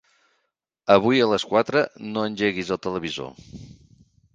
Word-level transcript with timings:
Avui 0.93 1.21
a 1.21 1.29
les 1.33 1.47
quatre 1.53 1.85
no 2.09 2.27
engeguis 2.31 2.77
el 2.77 2.85
televisor. 2.89 3.35